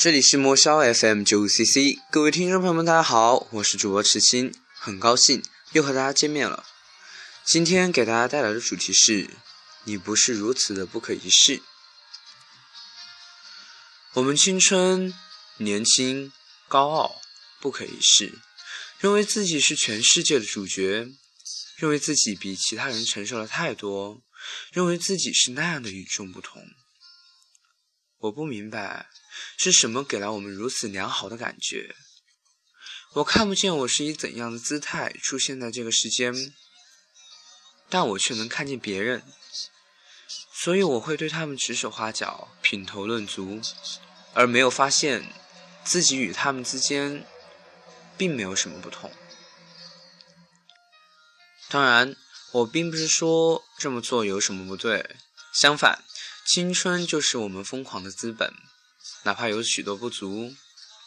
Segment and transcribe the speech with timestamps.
[0.00, 5.42] 这里是魔霄 FM 九五 CC，各位听众朋友们，大家好，我是主播池青，很高兴
[5.72, 6.64] 又和大家见面了。
[7.44, 9.28] 今天给大家带来的主题是：
[9.84, 11.60] 你不是如此的不可一世。
[14.14, 15.12] 我们青春
[15.58, 16.32] 年轻、
[16.66, 17.20] 高傲、
[17.60, 18.38] 不可一世，
[19.00, 21.10] 认为自己是全世界的主角，
[21.76, 24.22] 认为自己比其他人承受了太多，
[24.72, 26.62] 认为自己是那样的与众不同。
[28.20, 29.06] 我不明白
[29.58, 31.94] 是什么给了我们如此良好的感觉。
[33.14, 36.54] 我看不见我是以怎样的姿态出现在这个世间，
[37.88, 39.22] 但我却能看见别人，
[40.52, 43.60] 所以我会对他们指手画脚、品头论足，
[44.34, 45.32] 而没有发现
[45.82, 47.26] 自己与他们之间
[48.16, 49.10] 并没有什么不同。
[51.70, 52.14] 当然，
[52.52, 55.16] 我并不是说这么做有什么不对，
[55.52, 56.04] 相反。
[56.52, 58.52] 青春就是我们疯狂的资本，
[59.22, 60.52] 哪怕有许多不足，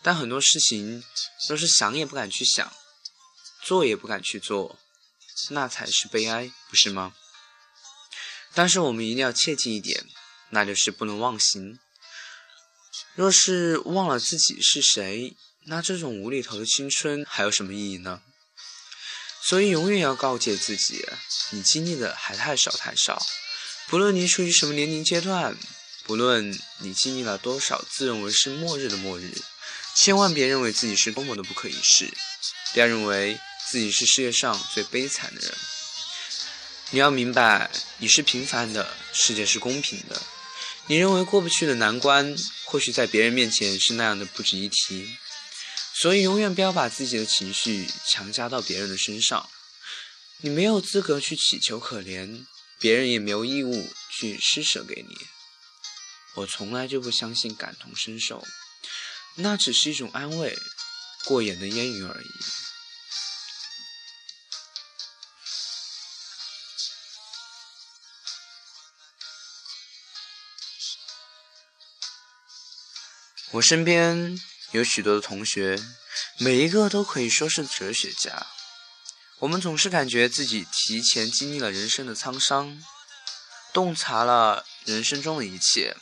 [0.00, 1.02] 但很多事情
[1.48, 2.72] 若是想也不敢去想，
[3.60, 4.78] 做也不敢去做，
[5.50, 7.16] 那才是悲哀，不是吗？
[8.54, 10.06] 但是我们一定要切记一点，
[10.50, 11.80] 那就是不能忘形。
[13.16, 18.22] 若是忘了自己是谁，那这种无厘头的青春还有什么意义呢？
[19.42, 21.04] 所以永远要告诫自己，
[21.50, 23.20] 你经历的还太少太少。
[23.86, 25.56] 不论你处于什么年龄阶段，
[26.04, 29.30] 不论你经历了多少自认为是末日的末日，
[29.94, 32.12] 千万别认为自己是多么的不可一世，
[32.72, 33.38] 不要认为
[33.70, 35.54] 自己是世界上最悲惨的人。
[36.90, 40.20] 你要明白，你是平凡的，世界是公平的。
[40.86, 45.16] 你认为过不去的难关，或许在别人面前是那样的不值一提。
[45.94, 49.48] 所以，永远不要把自己的情绪强加到别人的身上。
[50.38, 52.44] 你没有资格去乞求可怜。
[52.84, 55.16] 别人也没有义务去施舍给你。
[56.34, 58.46] 我从来就不相信感同身受，
[59.36, 60.54] 那只是一种安慰，
[61.24, 62.28] 过眼的烟云而已。
[73.52, 74.38] 我身边
[74.72, 75.82] 有许多的同学，
[76.38, 78.46] 每一个都可以说是哲学家。
[79.44, 82.82] 我们总是感觉自己提前经历了人生的沧桑，
[83.74, 85.94] 洞察了人生中的一切，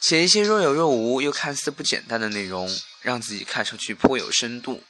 [0.00, 4.84] 写一些若有若无又看似不简单的内容，让自己看上去颇有深度。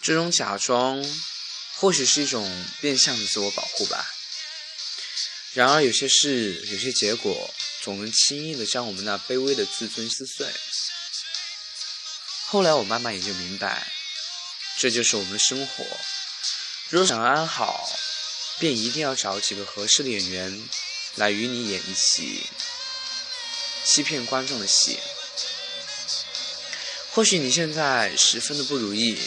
[0.00, 1.04] 这种假装，
[1.76, 4.08] 或许是一种变相的自我保护吧。
[5.52, 10.50] 然而，有些事，有些结果，总能轻易的将我们那卑微的自尊撕碎。
[12.46, 13.92] 后来，我慢慢也就明白，
[14.78, 15.84] 这就是我们的生活。
[16.90, 17.86] 若想安好，
[18.58, 20.68] 便一定要找几个合适的演员
[21.16, 22.46] 来与你演一起
[23.84, 24.98] 欺骗观众的戏。
[27.12, 29.20] 或许你现在十分的不如意，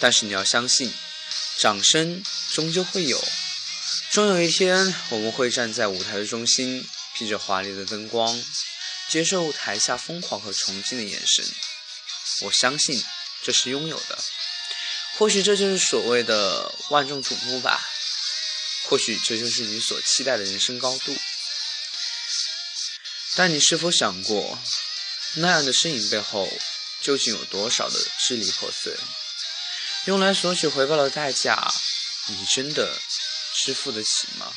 [0.00, 0.92] 但是你要相信，
[1.58, 3.22] 掌声终究会有。
[4.10, 8.42] 终有一天，我们会站在舞台的中心，披着华丽的灯光，
[9.08, 11.46] 接受台下疯狂和崇敬的眼神。
[12.40, 13.04] 我相信，
[13.42, 14.18] 这是拥有的。
[15.16, 17.80] 或许这就是所谓的万众瞩目吧，
[18.88, 21.16] 或许这就是你所期待的人生高度。
[23.36, 24.58] 但你是否想过，
[25.34, 26.48] 那样的身影背后
[27.00, 28.92] 究竟有多少的支离破碎？
[30.06, 31.72] 用来索取回报的代价，
[32.26, 33.00] 你真的
[33.54, 34.52] 支付得起吗？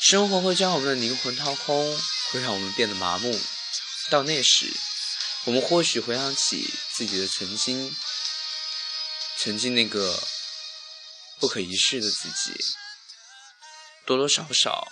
[0.00, 1.96] 生活会将我们的灵魂掏空，
[2.30, 3.40] 会让我们变得麻木。
[4.10, 4.70] 到那时，
[5.44, 7.94] 我们或许回想起自己的曾经。
[9.44, 10.18] 曾经那个
[11.38, 12.64] 不可一世的自己，
[14.06, 14.88] 多多少少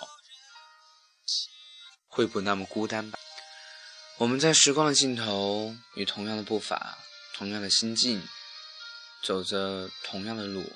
[2.07, 3.17] 会不那么孤单吧。
[4.17, 6.99] 我们在时光的尽头，以同样的步伐、
[7.33, 8.27] 同样的心境，
[9.23, 10.71] 走着同样的路，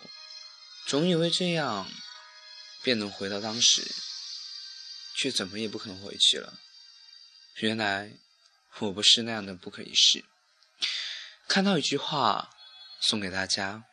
[0.87, 1.87] 总以为这样
[2.81, 3.87] 便能回到当时，
[5.15, 6.57] 却怎么也不可能回去了。
[7.57, 8.11] 原来
[8.79, 10.25] 我不是那样的不可一世。
[11.47, 12.55] 看到一句话。
[12.99, 13.83] 送给大家：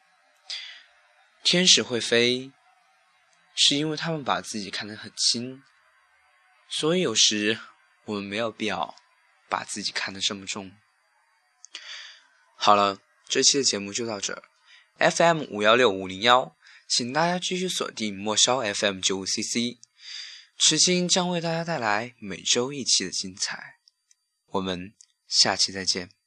[1.43, 2.53] 天使会飞，
[3.55, 5.63] 是因为他们把自己看得很轻，
[6.69, 7.59] 所以有时
[8.07, 8.95] 我们没有必要
[9.49, 10.73] 把自己看得这么重。
[12.57, 12.99] 好了，
[13.29, 14.43] 这期的节目就到这儿。
[15.11, 16.57] FM 五幺六五零幺，
[16.89, 19.79] 请大家继续锁定莫烧 FM 九五 CC，
[20.57, 23.77] 痴心将为大家带来每周一期的精彩。
[24.47, 24.95] 我们
[25.29, 26.24] 下期再见。